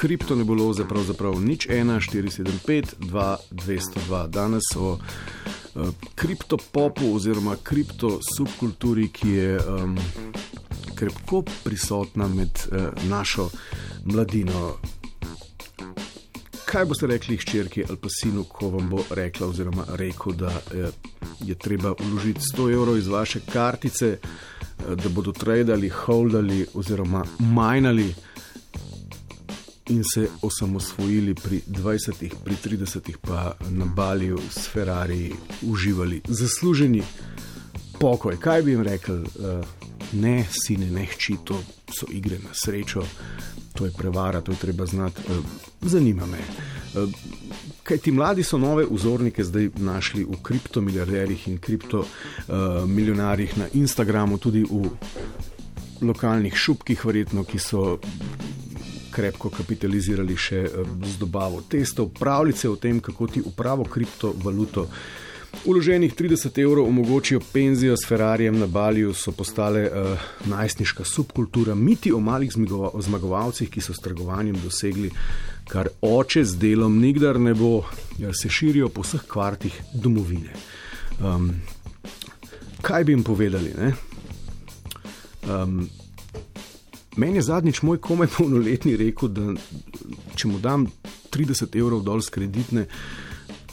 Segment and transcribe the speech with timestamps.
[0.00, 4.28] kriptonebuloze, pravzaprav nič 1, 475, 2, 202.
[4.32, 9.98] Danes o uh, kriptopopu oziroma kriptosubkulturi, ki je um,
[10.96, 13.50] krepko prisotna med uh, našo
[14.04, 14.78] mladino.
[16.64, 20.88] Kaj boste rekli hčerki ali pa sinu, ko vam bo rekla oziroma rekel, da je,
[21.44, 24.16] je treba vložiti 100 evrov iz vaše kartice,
[24.80, 28.14] da bodo tradali, holdali oziroma majnali
[29.90, 37.02] in se osamosvojili pri 20, pri 30, pa na Baliju s Ferrari uživali zasluženi
[38.00, 38.40] pokoj.
[38.40, 39.24] Kaj bi jim rekel?
[40.12, 43.02] Ne, sine, ne hči, to so igre na srečo
[43.80, 45.20] to je prevara, to je treba znati.
[45.28, 45.32] Eh,
[45.80, 46.38] zanima me.
[46.38, 46.42] Eh,
[47.82, 54.62] Kaj ti mladi so nove vzornike zdaj našli v kriptomilijarderjih in kriptomilijonarjih na Instagramu, tudi
[54.62, 54.90] v
[56.00, 57.98] lokalnih šupkih, verjetno, ki so
[59.10, 64.88] krepko kapitalizirali še eh, z dobavo testov, pravljice o tem, kako ti upravo kriptovaluto.
[65.64, 72.12] Uloženih 30 evrov omogočijo penzijo s Ferrarijem na Baliju, so postale uh, najstniška subkultura, miti
[72.12, 75.10] o malih zmagovalcih, ki so s trgovanjem dosegli,
[75.68, 77.82] kar oče z delom nikdar ne bo,
[78.18, 80.54] ja, se širijo po vseh kvartih domovine.
[81.18, 81.50] Um,
[82.82, 83.74] kaj bi jim povedali?
[85.50, 85.88] Um,
[87.16, 89.54] meni je zadnjič moj komaj polnoletni rekel, da
[90.36, 90.86] če mu dam
[91.30, 92.86] 30 evrov dol z kreditne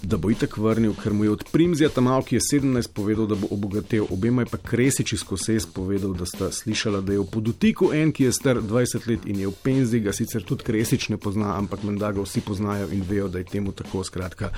[0.02, 3.36] da bo itak vrnil, ker mu je od Primzija tam malki je 17 povedal, da
[3.36, 7.30] bo obogatel, obema je pa Kresič iz Koses povedal, da sta slišala, da je v
[7.32, 11.10] podutiku en, ki je star 20 let in je v penzi, ga sicer tudi Kresič
[11.10, 14.52] ne pozna, ampak menda ga vsi poznajo in vejo, da je temu tako skratka.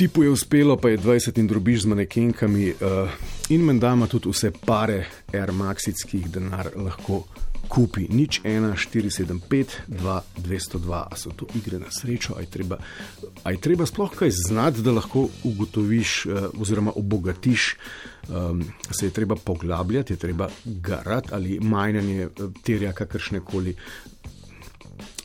[0.00, 3.10] Tipu je uspelo, pa je 20 in drobiž z manekenkami uh,
[3.52, 7.18] in menda ima tudi vse pare Air Maxic, ki jih denar lahko
[7.68, 11.02] kupi nič 1, 4, 7, 5, 2, 202.
[11.04, 12.80] A so to igre na srečo, aj treba,
[13.44, 17.76] aj treba sploh kaj znati, da lahko ugotoviš uh, oziroma obogatiš.
[18.28, 23.76] Um, se je treba poglabljati, je treba garati ali majnanje uh, terja kakršne koli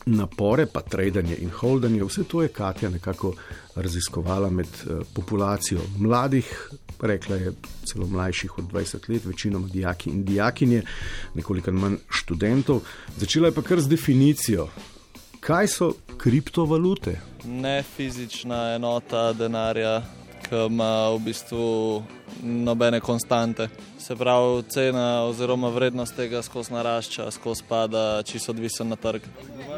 [0.06, 2.02] napore, pa trading in holding.
[2.02, 3.34] Vse to je Katja nekako
[3.74, 7.52] raziskovala med uh, populacijo mladih rekla je
[7.84, 10.82] celo mlajših od 20 let, večinoma dijaki in dijakinje,
[11.34, 12.80] nekoliko manj študentov.
[13.16, 14.68] Začela je pa kar z definicijo.
[15.40, 17.20] Kaj so kriptovalute?
[17.44, 20.02] Ne fizična enota denarja,
[20.48, 22.02] ki ima v bistvu
[22.42, 23.68] nobene konstante.
[23.98, 29.26] Se pravi, cena oziroma vrednost tega skozi narašča, skozi pada, čisto odvisen na trg.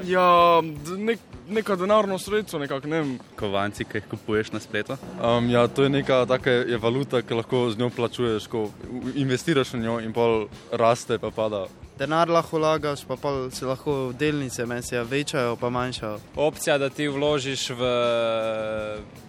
[0.05, 0.61] Ja,
[0.97, 1.19] nek,
[1.49, 3.17] neka denarna sredstva, nekako ne vem.
[3.39, 4.99] Kovanci, ki jih kupuješ na spletu.
[5.17, 8.69] Um, ja, to je neka taka je valuta, ki lahko z njo plačuješ, ko
[9.15, 11.67] investiraš v njo in pol raste, pa pada.
[11.99, 13.17] Denar lahko lagaš, pa
[13.51, 16.19] se lahko delnice mesijo, večajo pa manjšajo.
[16.37, 17.81] Opcija, da ti vložiš v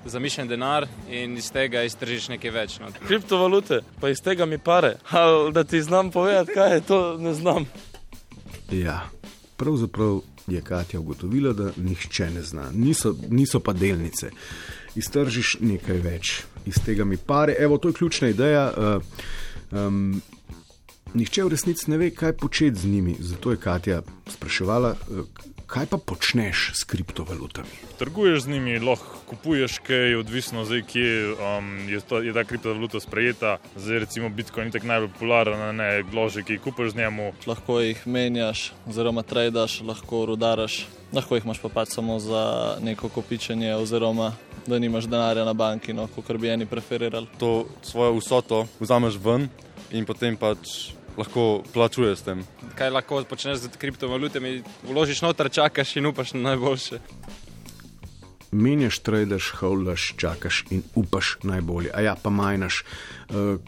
[0.05, 2.77] zamišljen denar in iz tega iztržiš nekaj več.
[2.79, 2.91] No.
[3.07, 4.97] Kriptovalute, pa iz tega mi pare.
[5.09, 7.65] Ali da ti znam povedati, kaj je to, ne znam.
[8.71, 9.09] Ja,
[9.57, 14.29] pravzaprav je Katja ugotovila, da nihče ne zna, niso, niso pa delnice.
[14.95, 17.55] Iztržiš nekaj več, iz tega mi pare.
[17.59, 18.71] Evo, to je ključna ideja.
[18.77, 19.01] Uh,
[19.71, 20.21] um,
[21.13, 23.15] nihče v resnici ne ve, kaj početi z njimi.
[23.19, 25.25] Zato je Katja spraševala, uh,
[25.69, 27.69] kaj pa počneš s kriptovalutami?
[28.01, 32.99] Trguješ z njimi, lahko kupuješ kaj, odvisno zdaj, kje um, je, to, je ta kriptovaluta
[32.99, 33.57] sprejeta.
[33.75, 37.31] Zdaj, recimo, Bitcoin je tako najbolj popularen, ne glože, ki jih kupuješ z njemu.
[37.45, 43.09] Lahko jih menjaš, oziroma tradaš, lahko rudaraš, lahko jih imaš pa pač samo za neko
[43.09, 44.33] kopičenje, oziroma
[44.67, 47.27] da nimaš denarja na banki, no, kot bi eni preferirali.
[47.37, 49.49] To svojo vsoto vzameš ven
[49.91, 52.43] in potem pač lahko plačuješ s tem.
[52.75, 54.63] Kaj lahko počneš z kriptovalutami?
[54.83, 56.99] Vložiš noter, čakaš in upaš na najboljše.
[58.51, 62.83] Menjaš, tradaš, holdaš, čakaš in upaš najbolje, a ja, pa majnaš.
[63.29, 63.61] Uh,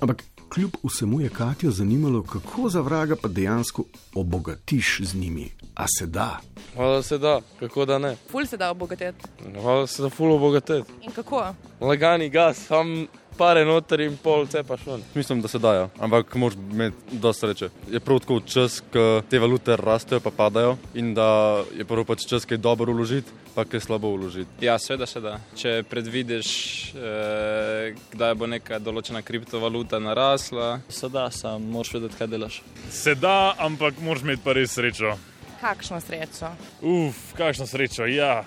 [0.00, 5.50] ampak kljub vsemu je Katijo zanimalo, kako za vraga pa dejansko obogatiš z njimi.
[5.74, 6.40] A se da?
[6.74, 8.16] Hvala se da, kako da ne.
[8.30, 9.28] Ful se da obogatiti.
[9.60, 10.92] Hvala se da ful obogatiti.
[11.02, 11.54] In kako?
[11.80, 13.06] Lagani gas, sam
[13.38, 15.02] pare noter in pol cepaš ven.
[15.14, 17.68] Mislim, da se dajo, ampak moraš imeti dosta sreče.
[17.90, 22.26] Je prav tako čas, ko te valute rastejo pa padajo in da je prvo pač
[22.28, 24.64] čas, ki je dobro uložiti, pa ki je slabo uložiti.
[24.64, 25.38] Ja, seveda se da.
[25.56, 26.48] Če predvidiš,
[26.94, 30.80] eh, kdaj bo neka določena kriptovaluta narasla.
[30.88, 32.62] Se da, sam moraš vedeti, kaj delaš.
[32.90, 35.16] Se da, ampak moraš imeti pa res srečo.
[35.60, 36.52] Kakšno srečo?
[36.82, 38.44] Uf, kakšno srečo, ja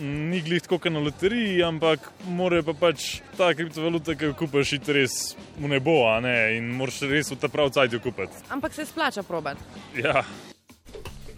[0.00, 4.72] ni glih tako kot na loteriji, ampak mora pa pač ta kriptovaluta, ki jo kupiš,
[4.78, 5.16] iti res
[5.58, 6.34] v nebo, ne?
[6.58, 8.44] in moraš res v ta pravi cajt jo kupiti.
[8.54, 9.58] Ampak se splača probat.
[9.96, 10.22] Ja.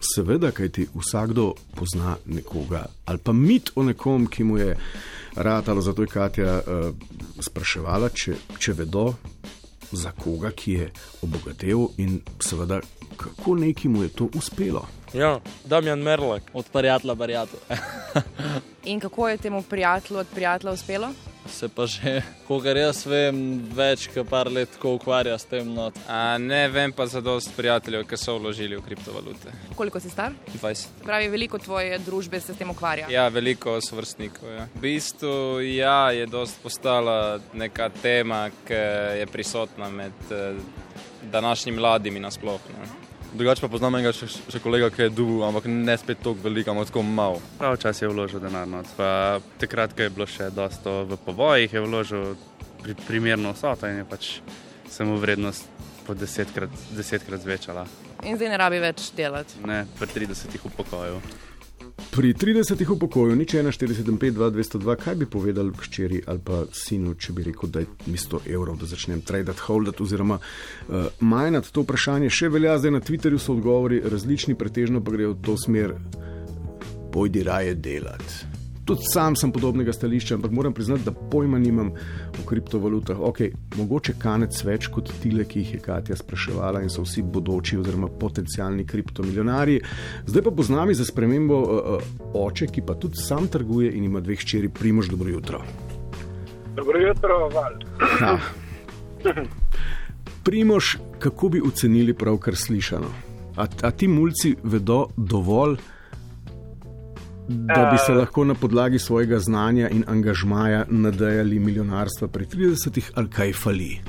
[0.00, 4.76] Seveda, kajti vsakdo pozna nekoga ali pa mit o nekom, ki mu je
[5.36, 5.80] ratalo.
[5.80, 6.94] Zato je Katja uh,
[7.40, 9.10] spraševala, če, če vedo,
[9.92, 10.90] za koga, ki je
[11.22, 12.80] obogatel in seveda,
[13.16, 14.86] kako nekimu je to uspelo.
[15.14, 16.42] Ja, Damjan Merlak.
[16.54, 17.56] Od prijatelja, barjatu.
[18.84, 21.12] In kako je temu prijatelju od prijatelja uspelo?
[21.46, 23.36] Se pa že, kogar jaz vem,
[23.74, 25.72] več kot par let, ko ukvarja s tem.
[25.74, 25.88] No.
[26.08, 29.52] A, ne vem pa za dost prijateljev, ki so vložili v kriptovalute.
[29.76, 30.36] Koliko si star?
[30.52, 31.02] 20.
[31.04, 33.08] Pravi, veliko tvoje družbe se s tem ukvarja.
[33.10, 34.52] Ja, veliko sovrstnikov.
[34.52, 34.68] Ja.
[34.76, 35.34] V bistvu
[35.64, 38.82] ja, je dost postala neka tema, ki
[39.20, 40.60] je prisotna med eh,
[41.32, 43.09] današnjimi mladimi nasplošno.
[43.34, 46.72] Drugače pa poznam enega še, še kolega, ki je dubil, ampak ne spet tako veliko,
[46.72, 47.42] ampak tako malo.
[47.60, 48.66] Prav čas je vložil denar.
[48.66, 48.82] No.
[48.96, 52.24] Pa Takrat, ko je bilo še dosto v povojih, je vložil
[52.82, 54.32] pri, primerno vsoto in je pač
[54.90, 55.68] se mu vrednost
[56.06, 57.86] po desetkrat, desetkrat zvečala.
[58.26, 59.62] In zdaj ne rabi več delati.
[59.62, 61.22] Ne, pri 30 upokojil.
[62.10, 67.70] Pri 30 upokoju, nič 1,475-202, kaj bi povedal hčeri ali pa sinu, če bi rekel,
[67.70, 72.30] da je mi 100 evrov, da začnem traditi, holdati oziroma uh, majnati to vprašanje.
[72.34, 75.94] Še velja, zdaj na Twitterju so odgovori različni, pretežno pa grejo v to smer,
[77.14, 78.49] pojdi raje delati.
[78.84, 81.92] Tudi sam sem podobnega stališča, ampak moram priznati, da pojma nimam
[82.42, 83.20] o kriptovalutah.
[83.20, 83.40] Ok,
[83.76, 88.08] mogoče kanec več kot tile, ki jih je Katja spraševala in so vsi bodoči oziroma
[88.08, 89.80] potencijalni kriptomilionarji.
[90.26, 94.04] Zdaj pa bo z nami za spremembo uh, oče, ki pa tudi sam trguje in
[94.08, 95.62] ima dveh hčeri, primož dobro jutro.
[96.76, 97.78] Dobro jutro, Val.
[98.18, 98.38] Ha.
[100.44, 103.08] Primož, kako bi ocenili pravkar slišano?
[103.56, 105.76] A, a ti mulci vedo dovolj?
[107.50, 113.30] Da bi se lahko na podlagi svojega znanja in angažmaja nadejali milijonarstva pri 30, ali
[113.30, 114.00] kaj fali?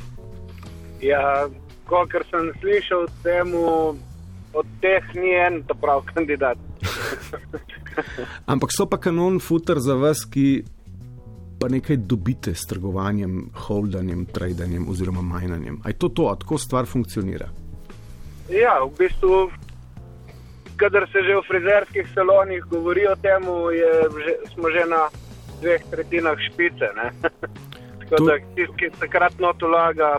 [1.01, 1.47] Ja,
[1.85, 3.95] kot sem slišal, temu,
[4.53, 6.57] od teh ni en ta prav kandidat.
[8.53, 10.63] Ampak so pa kanon futer za vas, ki
[11.59, 15.81] pa nekaj dobite s trgovanjem, holdanjem, tradanjem oziroma majnanjem.
[15.83, 17.49] Aj to to, a tako stvar funkcionira?
[18.49, 19.49] Ja, v bistvu
[20.81, 23.43] kadar se že v frizerskih salonih govori o tem,
[24.53, 25.09] smo že na
[25.61, 26.89] dveh tretjinah špice.
[28.09, 30.17] Tako da tisti, ki se kratno tolaga,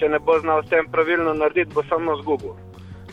[0.00, 2.56] če ne bo znal s tem pravilno narediti, bo samo zgubil.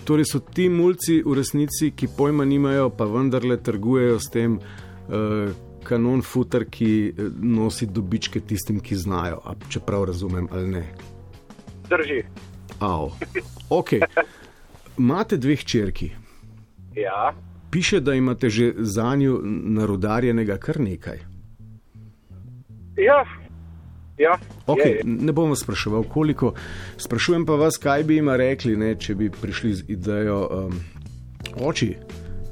[0.08, 5.52] Torej so ti mulci v resnici, ki pojma nimajo, pa vendarle trgujejo s tem uh,
[5.86, 10.84] kanon futer, ki eh, nosi dobičke tistim, ki znajo, čeprav razumem ali ne.
[11.90, 12.24] Drži.
[12.80, 13.10] Aw.
[13.70, 13.94] Ok.
[14.98, 16.12] Imate dveh črki.
[16.96, 17.34] Ja.
[17.72, 21.20] Piše, da imate že za njo narodarjenega kar nekaj.
[22.98, 23.26] Ja.
[24.18, 25.04] Ja, okay, je, je.
[25.04, 26.54] Ne bom spraševal, koliko.
[26.98, 30.76] Sprašujem pa vas, kaj bi jim rekli, ne, če bi prišli z idejo, um,
[31.66, 31.96] oči,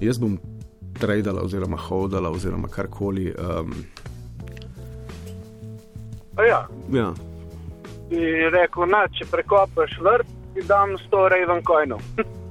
[0.01, 0.39] jaz bom
[0.99, 3.29] tradila, oziroma hodala, oziroma karkoli.
[3.37, 3.75] Um.
[6.47, 6.65] Ja.
[6.93, 7.13] Ja.
[8.55, 10.33] Rekel, na, če prekopaš vrt,
[10.67, 12.01] dam 100 raven coinov.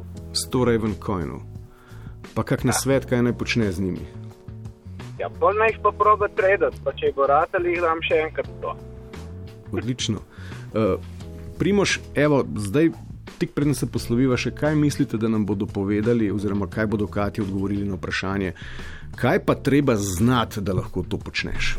[0.47, 1.49] 100 raven coinov
[2.39, 4.05] pa kak na svet, kaj naj počne z njimi.
[5.19, 8.21] Ja, bolj naj jih pa proba traditi, pa če bo rad ali jih dam še
[8.29, 8.75] enkrat to.
[9.75, 10.23] Odlično.
[10.71, 11.03] Uh,
[11.59, 12.93] Primož, evo, zdaj
[13.43, 17.43] tik preden se posloviva, še kaj mislite, da nam bodo povedali, oziroma kaj bodo Kati
[17.43, 18.55] odgovorili na vprašanje,
[19.19, 21.75] kaj pa treba znati, da lahko to počneš?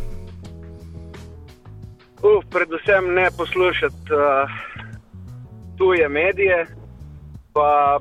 [2.20, 4.60] Uf, predvsem ne poslušati uh,
[5.80, 6.66] tuje medije,
[7.54, 8.00] pa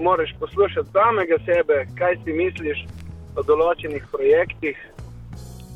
[0.00, 2.78] moraš poslušati samega sebe, kaj si misliš
[3.36, 4.78] o določenih projektih.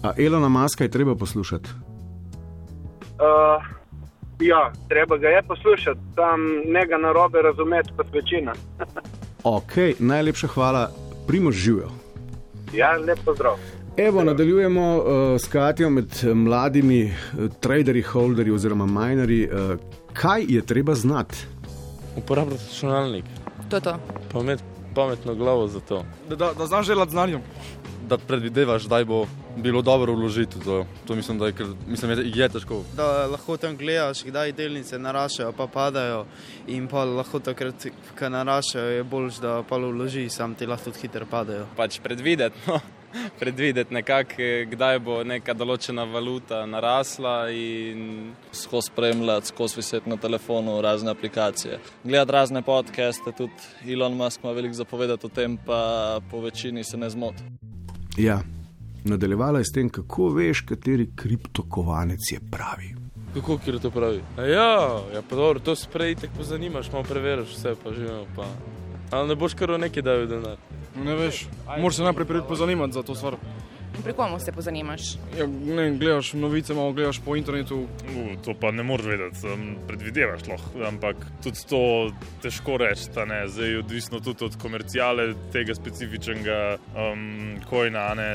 [0.02, 1.68] A Elona Maska je treba poslušati?
[3.22, 3.62] Uh,
[4.40, 8.54] ja, treba ga je poslušati, tam ne ga na robe razumeti kot večina.
[9.56, 10.88] ok, najlepša hvala,
[11.28, 11.92] primož živijo.
[12.72, 13.60] Ja, lep pozdrav.
[13.96, 15.04] Evo, nadaljujemo uh,
[15.40, 19.48] s Katijo med mladimi uh, traderji, holderji oziroma minerji.
[19.52, 19.80] Uh,
[20.12, 21.36] kaj je treba znati?
[22.16, 23.24] Uporabljati računalnik.
[23.70, 23.98] To je to.
[24.32, 24.62] Pa imeti
[24.94, 26.04] pametno glavo za to.
[26.28, 27.40] Da, da, da znaš delati znanjem.
[28.08, 30.86] Da predvidevaš, da bo bilo dobro vložiti to.
[31.06, 31.54] To mislim, da je,
[31.86, 32.82] mislim, je, je težko.
[32.96, 36.24] Da lahko tam gledaš, kdaj delnice naraščajo, pa padajo.
[36.66, 37.86] In pa lahko takrat,
[38.18, 41.68] ko naraščajo, je bolj, da pa vložiš, sam ti lahko tudi hitro padajo.
[41.76, 42.58] Pač predvideti.
[42.66, 42.80] No
[43.40, 44.34] predvideti, nekak,
[44.70, 51.78] kdaj bo neka določena valuta narasla in skozi spremljati, skozi viseti na telefonu razne aplikacije.
[52.04, 56.96] Gledati razne podcaste, tudi Elon Musk ima veliko zapovedati o tem, pa po večini se
[56.96, 57.42] ne zmoti.
[58.16, 58.42] Ja,
[59.04, 62.94] nadaljevala je s tem, kako veš, kateri kriptokovanec je pravi.
[63.34, 64.20] Kako je to pravi?
[64.36, 68.44] A ja, ja pa dobro, to sprej tako zanimaš, malo preveriš vse, pa živimo pa.
[69.10, 70.56] Ali ne boš kar v neki dal denar?
[70.96, 71.46] Ne veš,
[71.78, 73.36] moraš se najprej pozanimati za to stvar.
[74.04, 75.02] Pri komu se pozanimaš?
[75.38, 77.76] Ja, ne, vem, gledaš novice, malo gledaš po internetu.
[77.76, 81.82] Uh, to pa ne moreš vedeti, um, predvidevaš lahko, ampak tudi to
[82.42, 88.08] težko reči, da ne, zdaj je odvisno tudi od komercijale tega specifičnega um, kojna.
[88.10, 88.30] a ne.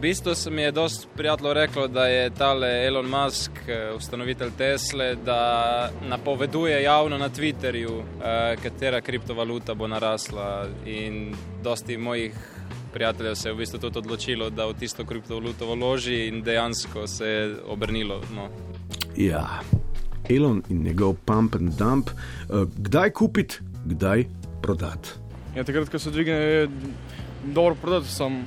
[0.00, 4.50] V bistvu se mi je dosti prijateljev reklo, da je tale Elon Musk, eh, ustanovitelj
[4.58, 10.66] Tesle, da napoveduje javno na Twitterju, eh, katera kriptovaluta bo narasla.
[10.86, 12.32] In dosti mojih
[12.92, 17.26] prijateljev se je v bistvu tudi odločilo, da v tisto kriptovaluto vloži in dejansko se
[17.26, 18.22] je obrnilo.
[18.34, 18.48] No.
[19.16, 19.60] Ja,
[20.28, 24.24] Elon in njegov pump and dump, uh, kdaj kupiti, kdaj
[24.62, 25.08] prodati.
[25.56, 26.68] Ja, takrat, ko se dvigne, je
[27.44, 28.44] dobro prodati, sam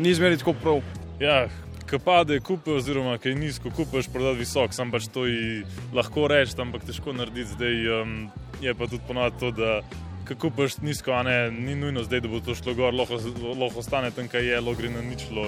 [0.00, 0.82] ni zmeri tako prav.
[1.20, 1.48] Ja,
[1.90, 5.26] ki pade, kupe, oziroma ki je nizko, kupeš, prodati visok, sam pač to
[5.94, 7.50] lahko rečeš, ampak težko narediti.
[7.56, 8.14] Zdaj um,
[8.62, 9.80] je pa tudi ponovadi to, da
[10.30, 13.18] ko kupeš nizko, a ne, ni nujno zdaj, da bo to šlo gor, lahko,
[13.58, 15.46] lahko ostane tam, kaj je, lahko gre na ničlo.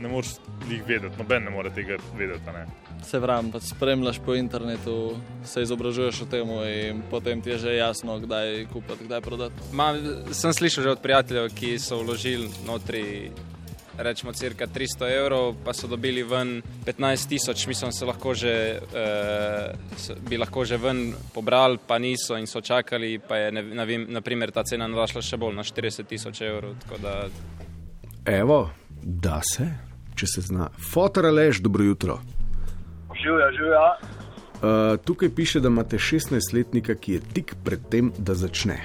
[0.00, 0.38] Ne moreš
[0.70, 2.48] jih vedeti, noben ne more tega vedeti.
[2.48, 2.64] a ne.
[3.06, 4.96] Se pravi, pač spremljaš po internetu,
[5.44, 9.70] se izobražuješ o tem in potem ti je že jasno, kdaj kupiti, kdaj prodati.
[9.72, 9.94] Ma,
[10.32, 13.30] sem slišal že od prijateljev, ki so vložili notri.
[13.98, 20.16] Rečemo, cirka 300 evrov, pa so dobili ven 15 tisoč, mislim, se lahko že, eh,
[20.28, 24.06] bi lahko že ven pobrali, pa niso in so čakali, pa je ne, ne vem,
[24.08, 26.74] naprimer, ta cena narasla še bolj na 40 tisoč evrov.
[26.84, 27.28] tako Da,
[28.24, 28.70] Evo,
[29.02, 29.66] da se,
[30.14, 30.68] če se zna.
[30.92, 32.20] Fotor Alež, dobro jutro.
[33.22, 33.84] Živijo, živijo.
[34.60, 38.76] Uh, tukaj piše, da imate 16-letnika, ki je tik pred tem, da začne.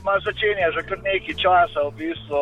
[0.00, 2.40] Ma začenja že kar nekaj časa, v bistvu.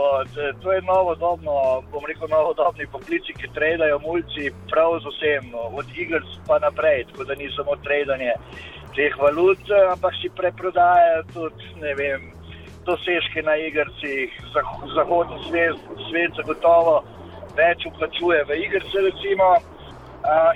[0.62, 5.86] To je novodobno, bom rekel, novodobni poklici, ki tradajo mulci prav z vsem, no, od
[5.90, 8.38] iger pa naprej, tako da ni samo tradanje
[8.94, 12.30] teh valut, ampak si preprodajajo tudi, ne vem,
[12.86, 15.76] dosežke na igrcih, Zah zahodni svet,
[16.08, 17.02] svet zagotovo
[17.58, 19.50] več uplačuje v igrce, recimo,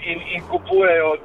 [0.07, 1.19] in, in kupujejo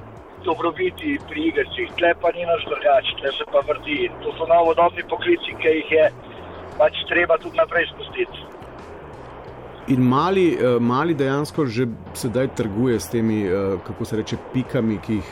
[0.45, 4.09] dobrobiti pri igrcih, tle pa ni naš drugače, tle se pa vrti.
[4.23, 6.05] To so novodobni poklici, ki jih je
[6.77, 8.45] pač treba tudi naprej spustiti.
[9.87, 14.99] In mali, uh, mali dejansko že sedaj trguje s temi, uh, kako se reče, pikami,
[14.99, 15.29] ki jih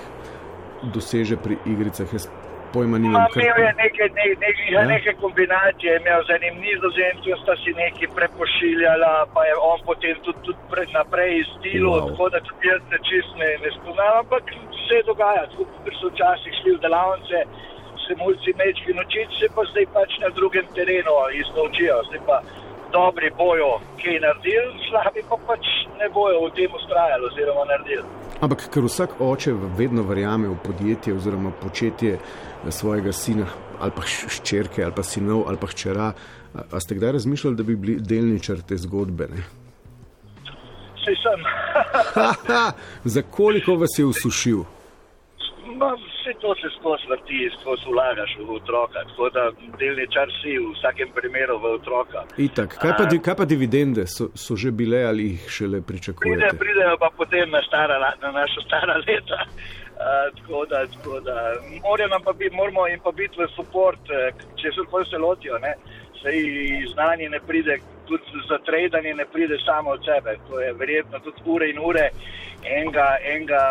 [0.94, 2.08] doseže pri igricah.
[2.14, 2.30] Jaz
[2.74, 4.82] pojma nimam, Ma, imel je neke, ne, ne, Ja.
[4.82, 4.88] ja?
[4.88, 10.40] neke kombinacije, imel z enim nizozemcem, sta si nekaj prepošiljala, pa je on potem tudi,
[10.46, 12.00] tudi naprej izstilil, Wow.
[12.02, 12.08] wow.
[12.10, 14.44] tako da tudi jaz ne čist ne, ne spoznam, ampak
[14.88, 17.40] se dogaja, tako kot so včasih šli v delavnice,
[18.04, 22.38] se mulci mečki naučiti, se pa zdaj pač na drugem terenu isto učijo, zdaj pa
[22.96, 25.66] dobri bojo kaj naredili, slabi pa pač
[26.00, 28.06] ne bojo v tem ustrajali oziroma naredili.
[28.42, 33.48] Ampak ker vsak oče vedno verjame v podjetje oziroma početje eh, svojega sina
[33.80, 36.14] ali pa š- hčerke ali pa sinov ali pa hčera,
[36.72, 39.28] a, ste kdaj razmišljali, da bi bili delničar te zgodbe?
[39.28, 39.44] Ne?
[41.06, 41.40] Saj sem.
[43.04, 44.60] Za koliko vas je usušil?
[45.76, 49.44] Ma, vse to se skozi vrti, skozi vlagaš v otroka, tako da
[49.80, 52.24] delničar si v vsakem primeru v otroka.
[52.38, 55.88] Itak, kaj pa, di- kaj pa dividende so, so že bile ali jih šele Pride,
[55.88, 56.58] pričakujete?
[56.60, 59.40] pridejo pa potem na, stara, na naša stara leta.
[59.96, 60.02] Uh,
[60.38, 61.36] tako da, tako da
[61.84, 63.98] morajo nam pa biti, moramo jim pa biti v podpor,
[64.56, 65.58] če se lahko se lotijo.
[65.60, 65.74] Ne?
[66.22, 66.40] Sej
[66.94, 70.38] znanje ne pride, tudi za tradanje ne pride samo od sebe.
[70.50, 72.10] To je verjetno tudi ure in ure
[72.64, 73.64] enega, enega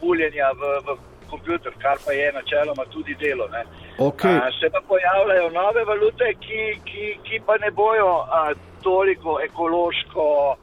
[0.00, 0.98] buljenja v, v
[1.30, 3.48] kompjuter, kar pa je načeloma tudi delo.
[3.48, 3.64] Ne?
[3.98, 4.36] Okej.
[4.36, 8.52] A, se pa pojavljajo nove valute, ki, ki, ki pa ne bojo a,
[8.82, 10.56] toliko ekološko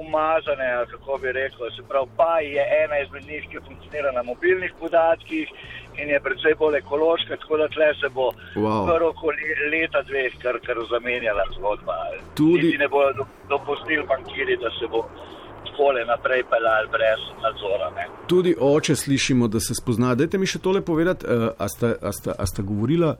[0.00, 1.70] umazane, kako bi rekel.
[1.70, 5.48] Se pravi, pa je ena izmed njih, ki funkcionira na mobilnih podatkih
[5.94, 8.86] in je predvsej bolj ekološka, tako da tle se bo Wow.
[8.86, 11.94] v roku le- leta, dveh, kar, kar zamenjala zgodba.
[12.34, 15.00] Tudi- Niti ne bodo do- dopustili bankiri, da se bo
[15.64, 17.90] takole naprej peljal brez nadzora.
[17.90, 18.06] Ne.
[18.26, 20.14] Tudi oče slišimo, da se spozna.
[20.14, 23.16] Dajte mi še tole povedati, uh, a, sta, a, sta, a sta govorila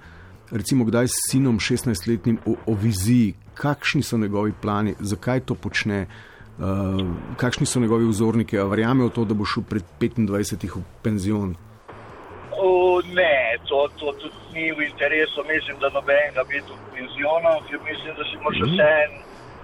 [0.52, 6.02] recimo kdaj s sinom 16-letnim o, o viziji, kakšni so njegovi plani, zakaj to počne,
[6.02, 6.33] uh,
[7.36, 11.56] kakšni so njegovi vzorniki, a verjame v to, da bo šel pred 25 v penzion.
[12.54, 17.78] O, ne, to, to tudi ni v interesu, mislim, da nobenega biti v penzionu, ker
[17.82, 18.70] mislim, da si moraš Mhm.
[18.70, 18.94] vse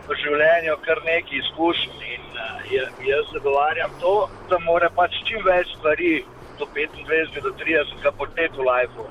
[0.09, 2.02] v življenju kar nekaj izkušenj.
[2.14, 4.14] In uh, jaz, zagovarjam to,
[4.50, 6.25] da mora pač čim več stvari
[6.59, 9.06] do 25, do 30 početi v lifeu.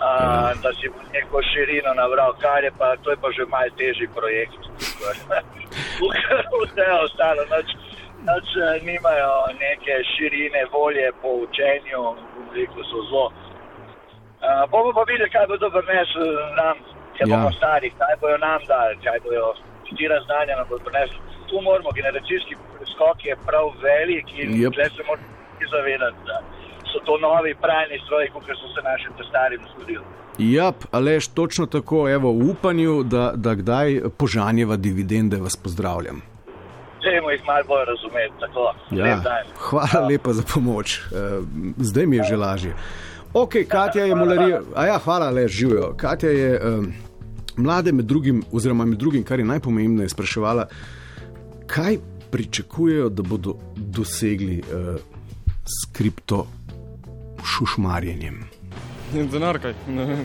[0.00, 4.08] Uh, da si neko širino nabral, kar je pa, to je pa že malo težji
[4.16, 4.62] projekt.
[6.62, 7.68] Vse ostalo, noč,
[8.28, 12.00] noč eh, nimajo neke širine volje po učenju,
[12.54, 13.28] rekel, so zelo
[14.40, 16.78] Uh, bomo pa videli, kaj bodo prinesli nam,
[17.16, 17.36] če Ja.
[17.36, 19.52] bomo stari, kaj bojo nam dali, kaj bojo
[19.90, 21.18] štira znanja nam bodo prinesli.
[21.48, 22.56] Tu moramo, generacijski
[22.92, 24.96] skok je prav velik in yep.
[24.96, 26.40] se moramo zavedati, da
[26.92, 30.04] so to novi pravni stroji, kot so se našim starim zgodili.
[30.38, 36.22] Ja, alež točno tako, evo, v upanju, da, da kdaj požanjeva dividende, vas pozdravljam.
[37.04, 38.74] Dajmo jih malo bolj razumeti, tako.
[38.90, 41.40] Ja, Lep hvala lepa za pomoč, Eh,
[41.76, 42.74] zdaj mi je že lažje.
[43.32, 44.60] Ok, Katja je mularija.
[44.74, 45.94] A ja, hvala, le živijo.
[45.96, 46.92] Katja je um,
[47.56, 50.66] mlade med drugim, oziroma med drugim, kar je najpomembneje, spraševala,
[51.66, 51.98] kaj
[52.30, 54.96] pričakujejo, da bodo dosegli uh,
[55.64, 56.46] s kripto
[57.44, 58.42] šušmarjenjem.
[59.12, 59.74] Denar kaj.
[59.88, 60.24] Ne.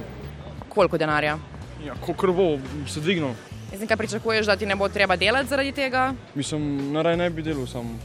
[0.69, 1.37] Koliko denarja?
[1.85, 2.47] Ja, koliko bo
[2.87, 3.33] se dvignil.
[3.71, 6.13] Mislim, kaj pričakuješ, da ti ne bo treba delati zaradi tega?
[6.35, 7.99] Mislim, naraj ne bi delal, sam.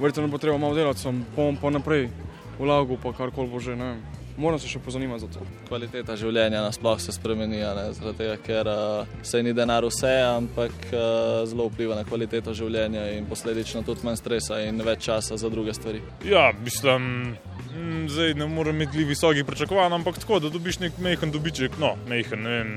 [0.00, 2.08] Verjetno bo treba malo delati, sem bom pa naprej
[2.58, 3.96] vlagal, pa karkoli bo že, ne.
[4.36, 5.44] Moram se še pozanimati za to.
[5.68, 10.10] Kvaliteta življenja nasploh se spremeni, a ne, zaradi tega, ker uh, se ni denar vse,
[10.26, 15.38] ampak uh, zelo vpliva na kvaliteto življenja in posledično tudi manj stresa in več časa
[15.38, 16.02] za druge stvari.
[16.26, 17.36] Ja, mislim,
[18.08, 22.42] zdaj ne morem imeti visokih pričakovanj, ampak tako, da dobiš nek mehen dobiček, no, mehen,
[22.42, 22.72] ne vem,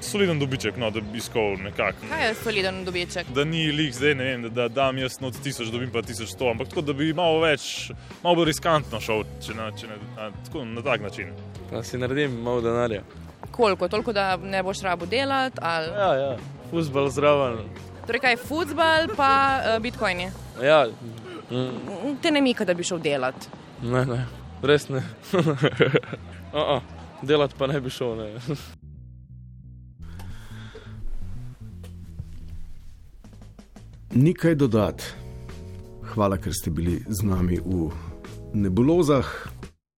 [0.00, 2.06] soliden dobiček, no, da bi iskal nekako.
[2.10, 3.30] Kaj je soliden dobiček?
[3.34, 6.34] Da ni lik zdaj, ne vem, da, da dam jaz not tisoč, dobim pa tisoč
[6.34, 7.90] sto, ampak tako, da bi malo več,
[8.22, 11.34] malo bolj riskantno šel, če na, če ne, na, tako, na tak način.
[11.70, 13.02] Pa si naredim malo denarja.
[13.50, 13.88] Koliko?
[13.88, 15.58] Toliko, da ne boš rabo delati?
[15.62, 15.92] Ali...
[15.92, 16.32] Ja, ja.
[16.70, 17.62] Fusbal zraven.
[18.06, 20.28] Torej, kaj je futbal, pa uh, bitcoini.
[20.62, 20.86] Ja.
[21.50, 22.18] Mm.
[22.22, 23.48] Te ne mika, da bi šel delati.
[23.82, 24.26] Ne, ne,
[24.62, 25.02] res ne.
[26.52, 26.80] uh -uh.
[27.22, 28.40] Delati pa ne bi šel, ne.
[34.14, 35.04] Nikaj dodati.
[36.14, 37.90] Hvala, ker ste bili z nami v
[38.54, 39.26] nebulozah.